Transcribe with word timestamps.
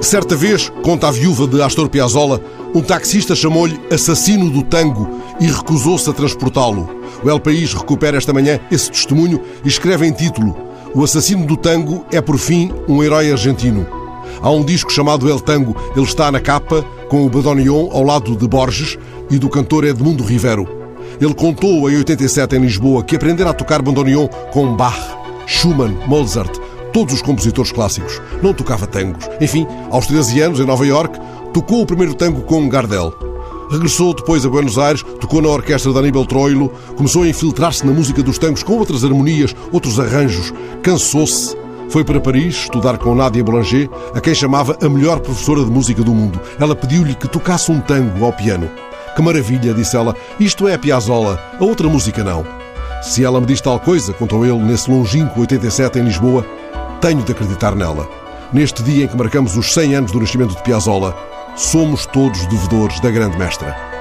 Certa 0.00 0.36
vez, 0.36 0.70
conta 0.82 1.08
a 1.08 1.10
viúva 1.10 1.46
de 1.46 1.60
Astor 1.60 1.88
Piazzolla, 1.88 2.40
um 2.74 2.82
taxista 2.82 3.34
chamou-lhe 3.34 3.80
assassino 3.90 4.50
do 4.50 4.62
tango 4.62 5.20
e 5.40 5.46
recusou-se 5.46 6.08
a 6.08 6.12
transportá-lo. 6.12 6.88
O 7.24 7.30
El 7.30 7.40
País 7.40 7.72
recupera 7.72 8.16
esta 8.16 8.32
manhã 8.32 8.60
esse 8.70 8.90
testemunho 8.90 9.40
e 9.64 9.68
escreve 9.68 10.06
em 10.06 10.12
título: 10.12 10.56
O 10.94 11.02
assassino 11.02 11.46
do 11.46 11.56
tango 11.56 12.04
é, 12.12 12.20
por 12.20 12.38
fim, 12.38 12.70
um 12.86 13.02
herói 13.02 13.32
argentino. 13.32 13.86
Há 14.42 14.50
um 14.50 14.64
disco 14.64 14.92
chamado 14.92 15.28
El 15.28 15.40
Tango, 15.40 15.74
ele 15.96 16.04
está 16.04 16.30
na 16.30 16.40
capa, 16.40 16.84
com 17.08 17.24
o 17.24 17.30
Badonion 17.30 17.88
ao 17.90 18.02
lado 18.02 18.36
de 18.36 18.46
Borges 18.46 18.98
e 19.30 19.38
do 19.38 19.48
cantor 19.48 19.84
Edmundo 19.84 20.22
Rivero. 20.22 20.68
Ele 21.20 21.34
contou 21.34 21.90
em 21.90 21.96
87 21.96 22.56
em 22.56 22.60
Lisboa 22.60 23.02
que 23.02 23.16
aprendera 23.16 23.50
a 23.50 23.54
tocar 23.54 23.80
bandoneon 23.80 24.28
com 24.52 24.76
Bach, 24.76 24.98
Schumann, 25.46 25.96
Mozart, 26.06 26.60
todos 26.96 27.12
os 27.12 27.20
compositores 27.20 27.70
clássicos. 27.72 28.22
Não 28.42 28.54
tocava 28.54 28.86
tangos. 28.86 29.28
Enfim, 29.38 29.66
aos 29.90 30.06
13 30.06 30.40
anos, 30.40 30.60
em 30.60 30.64
Nova 30.64 30.86
York, 30.86 31.20
tocou 31.52 31.82
o 31.82 31.86
primeiro 31.86 32.14
tango 32.14 32.40
com 32.40 32.66
Gardel. 32.70 33.12
Regressou 33.70 34.14
depois 34.14 34.46
a 34.46 34.48
Buenos 34.48 34.78
Aires, 34.78 35.02
tocou 35.20 35.42
na 35.42 35.48
orquestra 35.50 35.92
de 35.92 35.98
Aníbal 35.98 36.24
Troilo, 36.24 36.72
começou 36.96 37.24
a 37.24 37.28
infiltrar-se 37.28 37.84
na 37.84 37.92
música 37.92 38.22
dos 38.22 38.38
tangos 38.38 38.62
com 38.62 38.78
outras 38.78 39.04
harmonias, 39.04 39.54
outros 39.70 40.00
arranjos. 40.00 40.54
Cansou-se. 40.82 41.54
Foi 41.90 42.02
para 42.02 42.18
Paris 42.18 42.62
estudar 42.62 42.96
com 42.96 43.14
Nadia 43.14 43.44
Boulanger, 43.44 43.90
a 44.14 44.20
quem 44.22 44.34
chamava 44.34 44.78
a 44.80 44.88
melhor 44.88 45.20
professora 45.20 45.62
de 45.62 45.70
música 45.70 46.02
do 46.02 46.14
mundo. 46.14 46.40
Ela 46.58 46.74
pediu-lhe 46.74 47.14
que 47.14 47.28
tocasse 47.28 47.70
um 47.70 47.78
tango 47.78 48.24
ao 48.24 48.32
piano. 48.32 48.70
Que 49.14 49.20
maravilha, 49.20 49.74
disse 49.74 49.98
ela. 49.98 50.16
Isto 50.40 50.66
é 50.66 50.72
a 50.72 50.78
Piazzolla, 50.78 51.38
a 51.60 51.62
outra 51.62 51.90
música 51.90 52.24
não. 52.24 52.46
Se 53.02 53.22
ela 53.22 53.38
me 53.38 53.46
diz 53.46 53.60
tal 53.60 53.78
coisa, 53.78 54.14
contou 54.14 54.46
ele 54.46 54.58
nesse 54.60 54.90
longínquo 54.90 55.40
87 55.40 55.98
em 55.98 56.04
Lisboa, 56.04 56.44
tenho 57.00 57.22
de 57.22 57.32
acreditar 57.32 57.74
nela. 57.74 58.08
Neste 58.52 58.82
dia 58.82 59.04
em 59.04 59.08
que 59.08 59.16
marcamos 59.16 59.56
os 59.56 59.72
100 59.72 59.94
anos 59.94 60.12
do 60.12 60.20
nascimento 60.20 60.54
de 60.54 60.62
Piazzolla, 60.62 61.14
somos 61.56 62.06
todos 62.06 62.46
devedores 62.46 63.00
da 63.00 63.10
grande 63.10 63.38
mestra. 63.38 63.95